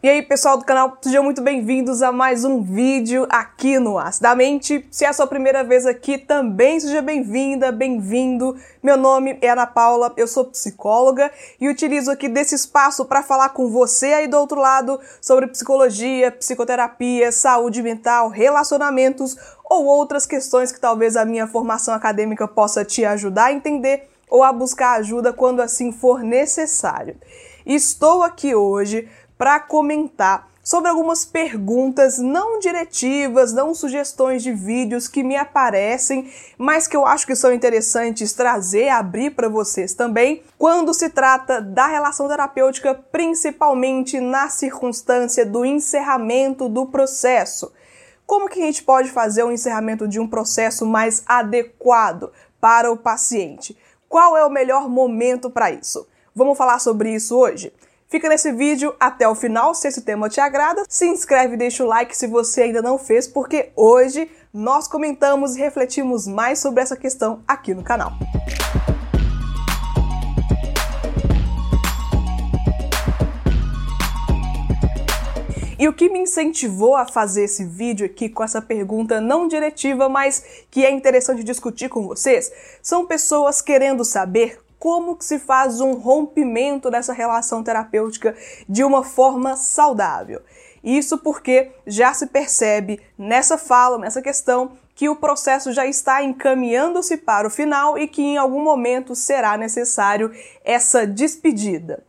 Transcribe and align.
E 0.00 0.08
aí, 0.08 0.22
pessoal 0.22 0.56
do 0.56 0.64
canal, 0.64 0.96
sejam 1.02 1.24
muito 1.24 1.42
bem-vindos 1.42 2.02
a 2.02 2.12
mais 2.12 2.44
um 2.44 2.62
vídeo 2.62 3.26
aqui 3.28 3.80
no 3.80 3.98
Acidamente. 3.98 4.86
Se 4.92 5.04
é 5.04 5.08
a 5.08 5.12
sua 5.12 5.26
primeira 5.26 5.64
vez 5.64 5.84
aqui, 5.86 6.16
também 6.16 6.78
seja 6.78 7.02
bem-vinda, 7.02 7.72
bem-vindo. 7.72 8.56
Meu 8.80 8.96
nome 8.96 9.36
é 9.42 9.48
Ana 9.48 9.66
Paula, 9.66 10.14
eu 10.16 10.28
sou 10.28 10.44
psicóloga 10.44 11.32
e 11.60 11.68
utilizo 11.68 12.12
aqui 12.12 12.28
desse 12.28 12.54
espaço 12.54 13.04
para 13.06 13.24
falar 13.24 13.48
com 13.48 13.72
você 13.72 14.06
aí 14.12 14.28
do 14.28 14.36
outro 14.36 14.60
lado 14.60 15.00
sobre 15.20 15.48
psicologia, 15.48 16.30
psicoterapia, 16.30 17.32
saúde 17.32 17.82
mental, 17.82 18.28
relacionamentos 18.28 19.36
ou 19.64 19.84
outras 19.84 20.24
questões 20.24 20.70
que 20.70 20.78
talvez 20.78 21.16
a 21.16 21.24
minha 21.24 21.48
formação 21.48 21.92
acadêmica 21.92 22.46
possa 22.46 22.84
te 22.84 23.04
ajudar 23.04 23.46
a 23.46 23.52
entender 23.52 24.08
ou 24.30 24.44
a 24.44 24.52
buscar 24.52 24.92
ajuda 25.00 25.32
quando 25.32 25.60
assim 25.60 25.90
for 25.90 26.22
necessário. 26.22 27.16
Estou 27.66 28.22
aqui 28.22 28.54
hoje 28.54 29.08
para 29.38 29.60
comentar 29.60 30.50
sobre 30.68 30.90
algumas 30.90 31.24
perguntas 31.24 32.18
não 32.18 32.58
diretivas, 32.58 33.54
não 33.54 33.72
sugestões 33.72 34.42
de 34.42 34.52
vídeos 34.52 35.08
que 35.08 35.22
me 35.22 35.34
aparecem, 35.34 36.30
mas 36.58 36.86
que 36.86 36.94
eu 36.94 37.06
acho 37.06 37.26
que 37.26 37.34
são 37.34 37.54
interessantes 37.54 38.34
trazer, 38.34 38.90
abrir 38.90 39.30
para 39.30 39.48
vocês 39.48 39.94
também, 39.94 40.42
quando 40.58 40.92
se 40.92 41.08
trata 41.08 41.62
da 41.62 41.86
relação 41.86 42.28
terapêutica, 42.28 42.94
principalmente 43.10 44.20
na 44.20 44.50
circunstância 44.50 45.46
do 45.46 45.64
encerramento 45.64 46.68
do 46.68 46.84
processo. 46.84 47.72
Como 48.26 48.46
que 48.46 48.60
a 48.60 48.66
gente 48.66 48.82
pode 48.82 49.10
fazer 49.10 49.44
o 49.44 49.50
encerramento 49.50 50.06
de 50.06 50.20
um 50.20 50.28
processo 50.28 50.84
mais 50.84 51.22
adequado 51.24 52.30
para 52.60 52.92
o 52.92 52.96
paciente? 52.98 53.74
Qual 54.06 54.36
é 54.36 54.44
o 54.44 54.50
melhor 54.50 54.86
momento 54.86 55.48
para 55.48 55.70
isso? 55.70 56.06
Vamos 56.34 56.58
falar 56.58 56.78
sobre 56.78 57.14
isso 57.14 57.34
hoje? 57.34 57.72
Fica 58.10 58.26
nesse 58.26 58.50
vídeo 58.50 58.94
até 58.98 59.28
o 59.28 59.34
final, 59.34 59.74
se 59.74 59.86
esse 59.86 60.00
tema 60.00 60.30
te 60.30 60.40
agrada. 60.40 60.82
Se 60.88 61.06
inscreve 61.06 61.54
e 61.54 61.58
deixa 61.58 61.84
o 61.84 61.86
like 61.86 62.16
se 62.16 62.26
você 62.26 62.62
ainda 62.62 62.80
não 62.80 62.98
fez, 62.98 63.28
porque 63.28 63.70
hoje 63.76 64.30
nós 64.50 64.88
comentamos 64.88 65.56
e 65.56 65.60
refletimos 65.60 66.26
mais 66.26 66.58
sobre 66.58 66.82
essa 66.82 66.96
questão 66.96 67.42
aqui 67.46 67.74
no 67.74 67.82
canal. 67.82 68.12
E 75.78 75.86
o 75.86 75.92
que 75.92 76.08
me 76.08 76.20
incentivou 76.20 76.96
a 76.96 77.06
fazer 77.06 77.44
esse 77.44 77.62
vídeo 77.62 78.06
aqui 78.06 78.30
com 78.30 78.42
essa 78.42 78.62
pergunta 78.62 79.20
não 79.20 79.46
diretiva, 79.46 80.08
mas 80.08 80.42
que 80.70 80.82
é 80.82 80.90
interessante 80.90 81.44
discutir 81.44 81.90
com 81.90 82.06
vocês, 82.06 82.50
são 82.82 83.04
pessoas 83.04 83.60
querendo 83.60 84.02
saber 84.02 84.58
como 84.78 85.16
que 85.16 85.24
se 85.24 85.38
faz 85.38 85.80
um 85.80 85.94
rompimento 85.94 86.90
dessa 86.90 87.12
relação 87.12 87.62
terapêutica 87.62 88.36
de 88.68 88.84
uma 88.84 89.02
forma 89.02 89.56
saudável. 89.56 90.40
Isso 90.82 91.18
porque 91.18 91.72
já 91.86 92.14
se 92.14 92.26
percebe 92.28 93.00
nessa 93.18 93.58
fala, 93.58 93.98
nessa 93.98 94.22
questão, 94.22 94.72
que 94.94 95.08
o 95.08 95.16
processo 95.16 95.72
já 95.72 95.86
está 95.86 96.22
encaminhando-se 96.22 97.16
para 97.18 97.46
o 97.46 97.50
final 97.50 97.98
e 97.98 98.08
que 98.08 98.22
em 98.22 98.36
algum 98.36 98.62
momento 98.62 99.14
será 99.14 99.56
necessário 99.56 100.32
essa 100.64 101.06
despedida. 101.06 102.02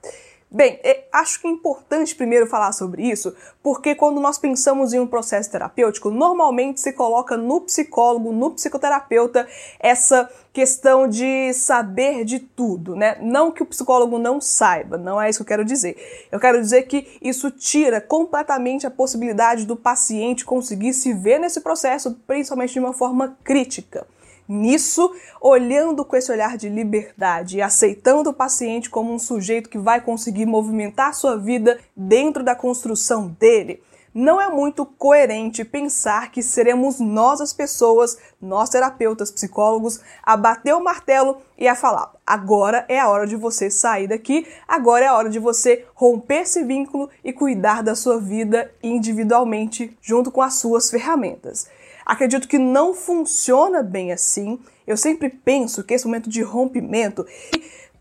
Bem, 0.52 0.80
é, 0.84 1.04
acho 1.12 1.40
que 1.40 1.48
é 1.48 1.52
importante 1.52 2.16
primeiro 2.16 2.48
falar 2.48 2.72
sobre 2.72 3.04
isso, 3.04 3.36
porque 3.62 3.94
quando 3.94 4.20
nós 4.20 4.40
pensamos 4.40 4.94
em 4.94 5.00
um 5.00 5.06
processo 5.06 5.52
terapêutico, 5.52 6.10
normalmente 6.10 6.82
se 6.82 6.92
coloca 6.92 7.38
no 7.38 7.62
psicólogo, 7.62 8.32
no 8.32 8.50
psicoterapeuta, 8.50 9.48
essa 9.80 10.28
questão 10.52 11.08
de 11.08 11.54
saber 11.54 12.26
de 12.26 12.40
tudo, 12.40 12.96
né? 12.96 13.20
Não 13.22 13.52
que 13.52 13.62
o 13.62 13.66
psicólogo 13.66 14.18
não 14.18 14.42
saiba, 14.42 14.98
não 14.98 15.22
é 15.22 15.30
isso 15.30 15.38
que 15.38 15.44
eu 15.44 15.58
quero 15.58 15.64
dizer. 15.64 15.96
Eu 16.32 16.40
quero 16.40 16.60
dizer 16.60 16.82
que 16.88 17.20
isso 17.22 17.52
tira 17.52 18.02
completamente 18.02 18.88
a 18.88 18.92
possibilidade 18.92 19.68
do 19.68 19.76
paciente 19.76 20.44
conseguir 20.44 20.94
se 20.94 21.14
ver 21.14 21.40
nesse 21.40 21.62
processo, 21.62 22.20
principalmente 22.26 22.74
de 22.74 22.80
uma 22.80 22.94
forma 22.94 23.38
crítica 23.44 24.08
nisso, 24.50 25.14
olhando 25.40 26.04
com 26.04 26.16
esse 26.16 26.32
olhar 26.32 26.58
de 26.58 26.68
liberdade 26.68 27.58
e 27.58 27.62
aceitando 27.62 28.32
o 28.32 28.34
paciente 28.34 28.90
como 28.90 29.14
um 29.14 29.20
sujeito 29.20 29.70
que 29.70 29.78
vai 29.78 30.02
conseguir 30.02 30.48
movimentar 30.48 31.14
sua 31.14 31.38
vida 31.38 31.80
dentro 31.96 32.44
da 32.44 32.56
construção 32.56 33.28
dele, 33.40 33.80
não 34.14 34.42
é 34.42 34.50
muito 34.50 34.86
coerente 34.86 35.64
pensar 35.64 36.32
que 36.32 36.42
seremos 36.42 37.00
nós 37.00 37.40
as 37.40 37.54
pessoas, 37.54 38.18
nós 38.42 38.70
terapeutas, 38.70 39.32
psicólogos, 39.32 40.02
a 40.24 40.36
bater 40.36 40.74
o 40.74 40.84
martelo 40.84 41.38
e 41.58 41.68
a 41.68 41.76
falar: 41.76 42.12
agora 42.26 42.86
é 42.90 43.00
a 43.00 43.08
hora 43.08 43.28
de 43.28 43.36
você 43.36 43.70
sair 43.70 44.08
daqui, 44.08 44.48
agora 44.68 45.06
é 45.06 45.08
a 45.08 45.16
hora 45.16 45.30
de 45.30 45.40
você 45.40 45.86
romper 45.94 46.42
esse 46.42 46.64
vínculo 46.64 47.10
e 47.24 47.32
cuidar 47.32 47.84
da 47.84 47.96
sua 47.96 48.20
vida 48.20 48.72
individualmente, 48.82 49.96
junto 50.02 50.32
com 50.32 50.42
as 50.42 50.56
suas 50.56 50.90
ferramentas. 50.90 51.68
Acredito 52.10 52.48
que 52.48 52.58
não 52.58 52.96
funciona 52.96 53.84
bem 53.84 54.12
assim. 54.12 54.58
Eu 54.88 54.98
sempre 54.98 55.30
penso 55.30 55.84
que 55.84 55.94
esse 55.94 56.08
momento 56.08 56.28
de 56.28 56.42
rompimento 56.42 57.24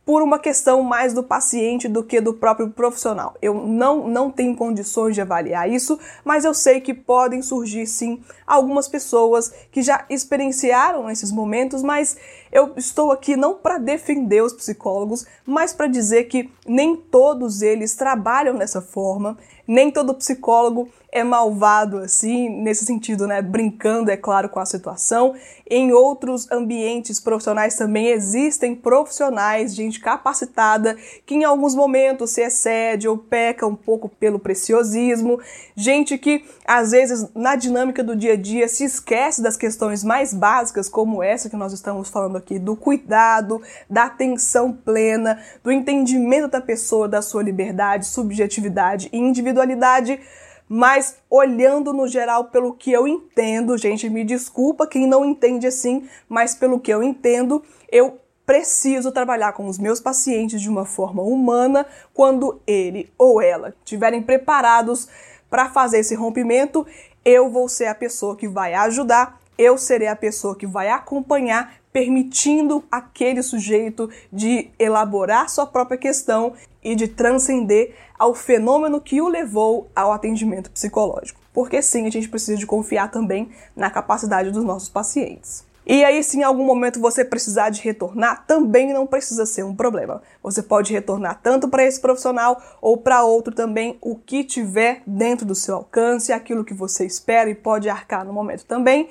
por 0.09 0.23
uma 0.23 0.39
questão 0.39 0.83
mais 0.83 1.13
do 1.13 1.23
paciente 1.23 1.87
do 1.87 2.03
que 2.03 2.19
do 2.19 2.33
próprio 2.33 2.71
profissional. 2.71 3.37
Eu 3.43 3.53
não, 3.53 4.09
não 4.09 4.31
tenho 4.31 4.57
condições 4.57 5.15
de 5.15 5.21
avaliar 5.21 5.71
isso, 5.71 6.01
mas 6.25 6.47
eu 6.47 6.55
sei 6.55 6.81
que 6.81 6.95
podem 6.95 7.43
surgir 7.43 7.87
sim 7.87 8.23
algumas 8.47 8.89
pessoas 8.89 9.53
que 9.71 9.83
já 9.83 10.07
experienciaram 10.09 11.11
esses 11.11 11.31
momentos, 11.31 11.83
mas 11.83 12.17
eu 12.53 12.73
estou 12.77 13.13
aqui 13.13 13.37
não 13.37 13.55
para 13.55 13.79
defender 13.79 14.43
os 14.43 14.53
psicólogos, 14.53 15.27
mas 15.45 15.73
para 15.73 15.87
dizer 15.87 16.25
que 16.25 16.51
nem 16.67 16.97
todos 16.97 17.63
eles 17.63 17.95
trabalham 17.95 18.57
dessa 18.57 18.81
forma, 18.81 19.37
nem 19.67 19.91
todo 19.91 20.15
psicólogo 20.15 20.89
é 21.11 21.25
malvado 21.25 21.99
assim, 21.99 22.49
nesse 22.49 22.85
sentido, 22.85 23.27
né? 23.27 23.41
Brincando, 23.41 24.11
é 24.11 24.17
claro, 24.17 24.49
com 24.49 24.61
a 24.61 24.67
situação. 24.67 25.35
Em 25.69 25.93
outros 25.93 26.51
ambientes 26.51 27.19
profissionais 27.19 27.77
também 27.77 28.09
existem 28.09 28.75
profissionais, 28.75 29.75
gente 29.75 30.01
capacitada, 30.01 30.97
que 31.25 31.35
em 31.35 31.45
alguns 31.45 31.75
momentos 31.75 32.31
se 32.31 32.43
excede 32.43 33.09
ou 33.09 33.17
peca 33.17 33.67
um 33.67 33.75
pouco 33.75 34.09
pelo 34.09 34.39
preciosismo, 34.39 35.41
gente 35.75 36.19
que 36.19 36.45
às 36.65 36.91
vezes 36.91 37.27
na 37.35 37.57
dinâmica 37.57 38.03
do 38.03 38.17
dia 38.17 38.35
a 38.35 38.37
dia 38.37 38.69
se 38.69 38.85
esquece 38.85 39.43
das 39.43 39.57
questões 39.57 40.05
mais 40.05 40.35
básicas, 40.35 40.89
como 40.89 41.23
essa 41.23 41.49
que 41.49 41.57
nós 41.57 41.73
estamos 41.73 42.11
aqui, 42.39 42.59
do 42.59 42.75
cuidado, 42.75 43.61
da 43.91 44.05
atenção 44.05 44.73
plena, 44.73 45.43
do 45.63 45.71
entendimento 45.71 46.49
da 46.49 46.61
pessoa, 46.61 47.09
da 47.09 47.21
sua 47.21 47.43
liberdade, 47.43 48.07
subjetividade 48.07 49.09
e 49.13 49.19
individualidade 49.19 50.21
mas 50.69 51.17
olhando 51.31 51.95
no 51.95 52.07
geral 52.07 52.45
pelo 52.45 52.75
que 52.75 52.93
eu 52.93 53.09
entendo, 53.09 53.79
gente, 53.79 54.11
me 54.11 54.23
desculpa 54.23 54.87
quem 54.87 55.07
não 55.07 55.25
entende 55.25 55.67
assim, 55.67 56.07
mas 56.29 56.55
pelo 56.55 56.79
que 56.79 56.93
eu 56.93 57.03
entendo, 57.03 57.63
eu 57.91 58.21
preciso 58.45 59.13
trabalhar 59.13 59.53
com 59.53 59.67
os 59.67 59.79
meus 59.79 60.01
pacientes 60.01 60.61
de 60.61 60.69
uma 60.69 60.85
forma 60.85 61.23
humana 61.23 61.87
quando 62.15 62.61
ele 62.67 63.13
ou 63.19 63.43
ela 63.43 63.75
estiverem 63.85 64.23
preparados 64.23 65.09
para 65.51 65.69
fazer 65.69 65.99
esse 65.99 66.15
rompimento. 66.15 66.87
Eu 67.23 67.51
vou 67.51 67.69
ser 67.69 67.87
a 67.87 67.95
pessoa 67.95 68.37
que 68.37 68.49
vai 68.49 68.73
ajudar, 68.73 69.39
eu 69.59 69.77
serei 69.77 70.07
a 70.07 70.15
pessoa 70.15 70.57
que 70.57 70.67
vai 70.67 70.89
acompanhar, 70.89 71.75
permitindo 71.93 72.85
aquele 72.91 73.43
sujeito 73.43 74.09
de 74.33 74.71
elaborar 74.79 75.51
sua 75.51 75.67
própria 75.67 75.99
questão 75.99 76.53
e 76.83 76.95
de 76.95 77.09
transcender 77.09 77.95
ao 78.17 78.35
fenômeno 78.35 79.01
que 79.01 79.21
o 79.21 79.27
levou 79.27 79.89
ao 79.97 80.13
atendimento 80.13 80.71
psicológico. 80.71 81.41
Porque 81.53 81.83
sim, 81.83 82.07
a 82.07 82.11
gente 82.11 82.29
precisa 82.29 82.57
de 82.57 82.67
confiar 82.67 83.11
também 83.11 83.51
na 83.75 83.91
capacidade 83.91 84.53
dos 84.53 84.63
nossos 84.63 84.89
pacientes. 84.89 85.67
E 85.85 86.05
aí, 86.05 86.23
se 86.23 86.39
em 86.39 86.43
algum 86.43 86.65
momento 86.65 87.01
você 87.01 87.25
precisar 87.25 87.71
de 87.71 87.81
retornar, 87.81 88.45
também 88.47 88.93
não 88.93 89.07
precisa 89.07 89.47
ser 89.47 89.65
um 89.65 89.75
problema. 89.75 90.23
Você 90.43 90.63
pode 90.63 90.93
retornar 90.93 91.41
tanto 91.43 91.67
para 91.67 91.83
esse 91.83 91.99
profissional 91.99 92.63
ou 92.81 92.99
para 92.99 93.25
outro 93.25 93.55
também, 93.55 93.97
o 94.03 94.15
que 94.15 94.45
tiver 94.45 95.03
dentro 95.07 95.47
do 95.47 95.55
seu 95.55 95.77
alcance, 95.77 96.31
aquilo 96.31 96.65
que 96.65 96.75
você 96.75 97.07
espera 97.07 97.49
e 97.49 97.55
pode 97.55 97.89
arcar 97.89 98.25
no 98.25 98.35
momento 98.35 98.67
também 98.67 99.09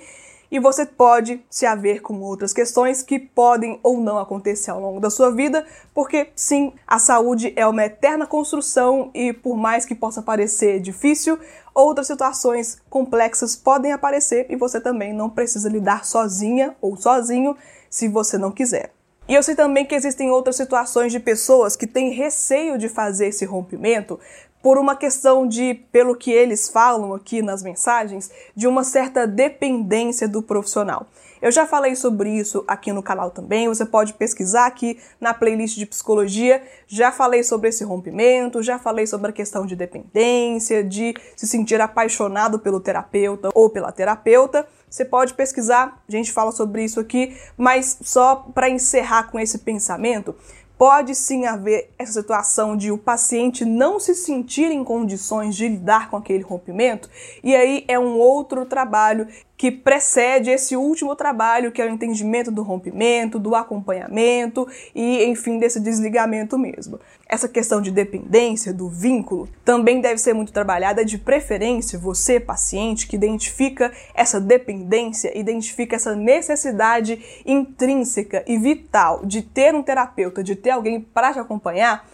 e 0.51 0.59
você 0.59 0.85
pode 0.85 1.43
se 1.49 1.65
haver 1.65 2.01
com 2.01 2.19
outras 2.21 2.53
questões 2.53 3.01
que 3.01 3.19
podem 3.19 3.79
ou 3.83 3.99
não 3.99 4.17
acontecer 4.17 4.71
ao 4.71 4.79
longo 4.79 4.99
da 4.99 5.09
sua 5.09 5.31
vida, 5.31 5.65
porque 5.93 6.29
sim, 6.35 6.73
a 6.85 6.99
saúde 6.99 7.53
é 7.55 7.67
uma 7.67 7.85
eterna 7.85 8.25
construção 8.25 9.11
e 9.13 9.33
por 9.33 9.57
mais 9.57 9.85
que 9.85 9.95
possa 9.95 10.21
parecer 10.21 10.79
difícil, 10.79 11.37
outras 11.73 12.07
situações 12.07 12.81
complexas 12.89 13.55
podem 13.55 13.91
aparecer 13.91 14.45
e 14.49 14.55
você 14.55 14.79
também 14.79 15.13
não 15.13 15.29
precisa 15.29 15.69
lidar 15.69 16.05
sozinha 16.05 16.75
ou 16.81 16.95
sozinho 16.95 17.55
se 17.89 18.07
você 18.07 18.37
não 18.37 18.51
quiser. 18.51 18.91
E 19.27 19.33
eu 19.35 19.43
sei 19.43 19.55
também 19.55 19.85
que 19.85 19.93
existem 19.93 20.31
outras 20.31 20.55
situações 20.55 21.11
de 21.11 21.19
pessoas 21.19 21.75
que 21.75 21.85
têm 21.85 22.11
receio 22.11 22.77
de 22.77 22.87
fazer 22.87 23.27
esse 23.27 23.43
rompimento 23.43 24.17
por 24.61 24.77
uma 24.77 24.95
questão 24.95 25.47
de, 25.47 25.73
pelo 25.91 26.15
que 26.15 26.31
eles 26.31 26.67
falam 26.69 27.13
aqui 27.13 27.41
nas 27.41 27.63
mensagens, 27.63 28.29
de 28.55 28.67
uma 28.67 28.83
certa 28.83 29.25
dependência 29.25 30.27
do 30.27 30.41
profissional. 30.41 31.07
Eu 31.41 31.51
já 31.51 31.67
falei 31.67 31.95
sobre 31.95 32.31
isso 32.31 32.63
aqui 32.67 32.91
no 32.91 33.03
canal 33.03 33.29
também, 33.29 33.67
você 33.67 33.85
pode 33.85 34.13
pesquisar 34.13 34.65
aqui 34.65 34.99
na 35.21 35.33
playlist 35.33 35.77
de 35.77 35.85
psicologia. 35.85 36.63
Já 36.87 37.11
falei 37.11 37.43
sobre 37.43 37.69
esse 37.69 37.83
rompimento, 37.83 38.63
já 38.63 38.79
falei 38.79 39.05
sobre 39.05 39.29
a 39.29 39.33
questão 39.33 39.65
de 39.65 39.75
dependência, 39.75 40.83
de 40.83 41.13
se 41.35 41.45
sentir 41.45 41.79
apaixonado 41.79 42.57
pelo 42.57 42.79
terapeuta 42.79 43.49
ou 43.53 43.69
pela 43.69 43.91
terapeuta. 43.91 44.67
Você 44.89 45.05
pode 45.05 45.33
pesquisar, 45.33 46.01
a 46.07 46.11
gente 46.11 46.31
fala 46.31 46.51
sobre 46.51 46.83
isso 46.83 46.99
aqui, 46.99 47.37
mas 47.57 47.97
só 48.01 48.47
para 48.53 48.69
encerrar 48.69 49.29
com 49.29 49.39
esse 49.39 49.59
pensamento, 49.59 50.33
pode 50.77 51.15
sim 51.15 51.45
haver 51.45 51.89
essa 51.97 52.21
situação 52.21 52.77
de 52.77 52.91
o 52.91 52.97
paciente 52.97 53.65
não 53.65 53.99
se 53.99 54.13
sentir 54.13 54.71
em 54.71 54.83
condições 54.83 55.55
de 55.55 55.67
lidar 55.67 56.09
com 56.09 56.17
aquele 56.17 56.43
rompimento, 56.43 57.09
e 57.43 57.55
aí 57.55 57.83
é 57.87 57.97
um 57.97 58.17
outro 58.17 58.65
trabalho 58.65 59.27
que 59.57 59.71
precede 59.71 60.51
esse 60.51 60.77
último 60.77 61.15
trabalho, 61.15 61.71
que 61.71 61.81
é 61.81 61.85
o 61.85 61.89
entendimento 61.89 62.51
do 62.51 62.61
rompimento, 62.61 63.39
do 63.39 63.55
acompanhamento 63.55 64.67
e, 64.93 65.25
enfim, 65.25 65.57
desse 65.57 65.79
desligamento 65.79 66.59
mesmo. 66.59 66.99
Essa 67.27 67.49
questão 67.49 67.81
de 67.81 67.89
dependência, 67.89 68.71
do 68.71 68.87
vínculo, 68.87 69.49
também 69.65 69.99
deve 69.99 70.19
ser 70.19 70.33
muito 70.33 70.53
trabalhada, 70.53 71.03
de 71.03 71.17
preferência, 71.17 71.97
você, 71.97 72.39
paciente, 72.39 73.07
que 73.07 73.15
identifica 73.15 73.91
essa 74.13 74.39
dependência, 74.39 75.35
identifica 75.37 75.95
essa 75.95 76.15
necessidade 76.15 77.19
intrínseca 77.43 78.43
e 78.47 78.59
vital 78.59 79.25
de 79.25 79.41
ter 79.41 79.73
um 79.73 79.81
terapeuta, 79.81 80.43
de 80.43 80.55
ter 80.55 80.69
alguém 80.69 81.01
para 81.01 81.33
te 81.33 81.39
acompanhar 81.39 82.07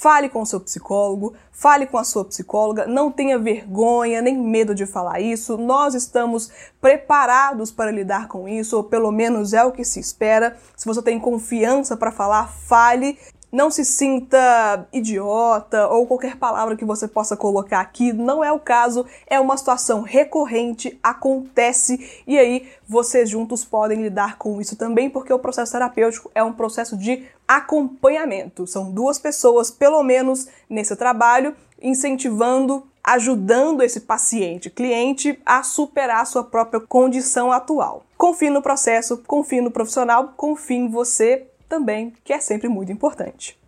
Fale 0.00 0.28
com 0.28 0.42
o 0.42 0.46
seu 0.46 0.60
psicólogo, 0.60 1.34
fale 1.50 1.84
com 1.84 1.98
a 1.98 2.04
sua 2.04 2.24
psicóloga, 2.24 2.86
não 2.86 3.10
tenha 3.10 3.36
vergonha 3.36 4.22
nem 4.22 4.38
medo 4.38 4.72
de 4.72 4.86
falar 4.86 5.18
isso. 5.18 5.56
Nós 5.58 5.92
estamos 5.92 6.52
preparados 6.80 7.72
para 7.72 7.90
lidar 7.90 8.28
com 8.28 8.48
isso, 8.48 8.76
ou 8.76 8.84
pelo 8.84 9.10
menos 9.10 9.52
é 9.52 9.64
o 9.64 9.72
que 9.72 9.84
se 9.84 9.98
espera. 9.98 10.56
Se 10.76 10.86
você 10.86 11.02
tem 11.02 11.18
confiança 11.18 11.96
para 11.96 12.12
falar, 12.12 12.46
fale. 12.46 13.18
Não 13.50 13.70
se 13.70 13.82
sinta 13.82 14.86
idiota 14.92 15.88
ou 15.88 16.06
qualquer 16.06 16.36
palavra 16.36 16.76
que 16.76 16.84
você 16.84 17.08
possa 17.08 17.34
colocar 17.34 17.80
aqui, 17.80 18.12
não 18.12 18.44
é 18.44 18.52
o 18.52 18.60
caso, 18.60 19.06
é 19.26 19.40
uma 19.40 19.56
situação 19.56 20.02
recorrente, 20.02 20.98
acontece 21.02 22.22
e 22.26 22.38
aí 22.38 22.68
vocês 22.86 23.30
juntos 23.30 23.64
podem 23.64 24.02
lidar 24.02 24.36
com 24.36 24.60
isso 24.60 24.76
também, 24.76 25.08
porque 25.08 25.32
o 25.32 25.38
processo 25.38 25.72
terapêutico 25.72 26.30
é 26.34 26.42
um 26.42 26.52
processo 26.52 26.94
de 26.94 27.24
acompanhamento. 27.46 28.66
São 28.66 28.90
duas 28.90 29.18
pessoas, 29.18 29.70
pelo 29.70 30.02
menos 30.02 30.46
nesse 30.68 30.94
trabalho, 30.94 31.56
incentivando, 31.80 32.86
ajudando 33.02 33.82
esse 33.82 34.00
paciente, 34.00 34.68
cliente, 34.68 35.40
a 35.46 35.62
superar 35.62 36.20
a 36.20 36.26
sua 36.26 36.44
própria 36.44 36.80
condição 36.80 37.50
atual. 37.50 38.04
Confie 38.18 38.50
no 38.50 38.60
processo, 38.60 39.22
confie 39.26 39.62
no 39.62 39.70
profissional, 39.70 40.34
confie 40.36 40.76
em 40.76 40.90
você 40.90 41.46
também, 41.68 42.12
que 42.24 42.32
é 42.32 42.40
sempre 42.40 42.68
muito 42.68 42.90
importante. 42.90 43.58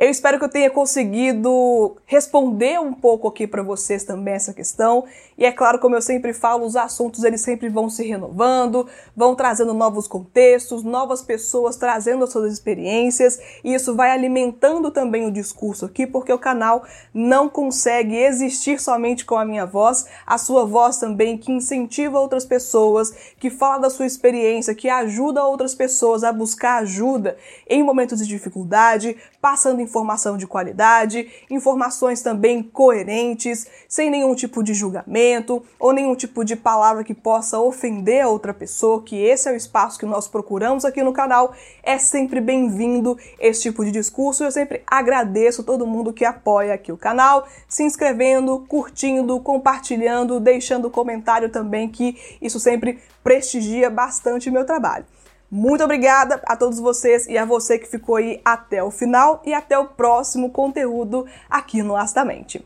Eu 0.00 0.08
espero 0.08 0.38
que 0.38 0.44
eu 0.46 0.48
tenha 0.48 0.70
conseguido 0.70 1.94
responder 2.06 2.80
um 2.80 2.90
pouco 2.90 3.28
aqui 3.28 3.46
para 3.46 3.62
vocês 3.62 4.02
também 4.02 4.32
essa 4.32 4.54
questão. 4.54 5.04
E 5.36 5.44
é 5.44 5.52
claro, 5.52 5.78
como 5.78 5.94
eu 5.94 6.00
sempre 6.00 6.32
falo, 6.32 6.64
os 6.64 6.74
assuntos 6.74 7.22
eles 7.22 7.42
sempre 7.42 7.68
vão 7.68 7.90
se 7.90 8.02
renovando, 8.06 8.86
vão 9.14 9.34
trazendo 9.34 9.74
novos 9.74 10.08
contextos, 10.08 10.82
novas 10.82 11.20
pessoas 11.20 11.76
trazendo 11.76 12.24
as 12.24 12.30
suas 12.30 12.50
experiências, 12.50 13.38
e 13.62 13.74
isso 13.74 13.94
vai 13.94 14.10
alimentando 14.10 14.90
também 14.90 15.26
o 15.26 15.30
discurso 15.30 15.84
aqui, 15.84 16.06
porque 16.06 16.32
o 16.32 16.38
canal 16.38 16.82
não 17.12 17.46
consegue 17.46 18.16
existir 18.16 18.80
somente 18.80 19.26
com 19.26 19.36
a 19.36 19.44
minha 19.44 19.66
voz, 19.66 20.06
a 20.26 20.38
sua 20.38 20.64
voz 20.64 20.96
também 20.96 21.36
que 21.36 21.52
incentiva 21.52 22.18
outras 22.18 22.46
pessoas, 22.46 23.12
que 23.38 23.50
fala 23.50 23.78
da 23.78 23.90
sua 23.90 24.06
experiência, 24.06 24.74
que 24.74 24.88
ajuda 24.88 25.44
outras 25.44 25.74
pessoas 25.74 26.24
a 26.24 26.32
buscar 26.32 26.82
ajuda 26.82 27.36
em 27.68 27.82
momentos 27.82 28.18
de 28.18 28.26
dificuldade, 28.26 29.16
passando 29.40 29.80
informação 29.90 30.36
de 30.36 30.46
qualidade, 30.46 31.28
informações 31.50 32.22
também 32.22 32.62
coerentes, 32.62 33.66
sem 33.88 34.08
nenhum 34.08 34.36
tipo 34.36 34.62
de 34.62 34.72
julgamento 34.72 35.62
ou 35.80 35.92
nenhum 35.92 36.14
tipo 36.14 36.44
de 36.44 36.54
palavra 36.54 37.02
que 37.02 37.12
possa 37.12 37.58
ofender 37.58 38.22
a 38.22 38.28
outra 38.28 38.54
pessoa, 38.54 39.02
que 39.02 39.16
esse 39.16 39.48
é 39.48 39.52
o 39.52 39.56
espaço 39.56 39.98
que 39.98 40.06
nós 40.06 40.28
procuramos 40.28 40.84
aqui 40.84 41.02
no 41.02 41.12
canal. 41.12 41.52
É 41.82 41.98
sempre 41.98 42.40
bem-vindo 42.40 43.18
esse 43.40 43.62
tipo 43.62 43.84
de 43.84 43.90
discurso. 43.90 44.44
Eu 44.44 44.52
sempre 44.52 44.82
agradeço 44.86 45.64
todo 45.64 45.86
mundo 45.86 46.12
que 46.12 46.24
apoia 46.24 46.72
aqui 46.72 46.92
o 46.92 46.96
canal, 46.96 47.46
se 47.68 47.82
inscrevendo, 47.82 48.64
curtindo, 48.68 49.40
compartilhando, 49.40 50.38
deixando 50.38 50.88
comentário 50.88 51.48
também, 51.48 51.88
que 51.88 52.16
isso 52.40 52.60
sempre 52.60 53.00
prestigia 53.24 53.90
bastante 53.90 54.48
o 54.48 54.52
meu 54.52 54.64
trabalho. 54.64 55.04
Muito 55.50 55.82
obrigada 55.82 56.40
a 56.46 56.56
todos 56.56 56.78
vocês 56.78 57.26
e 57.26 57.36
a 57.36 57.44
você 57.44 57.78
que 57.78 57.88
ficou 57.88 58.16
aí 58.16 58.40
até 58.44 58.82
o 58.84 58.90
final 58.90 59.42
e 59.44 59.52
até 59.52 59.76
o 59.76 59.86
próximo 59.86 60.50
conteúdo 60.50 61.26
aqui 61.48 61.82
no 61.82 61.96
Astamente. 61.96 62.64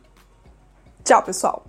Tchau, 1.02 1.22
pessoal! 1.22 1.64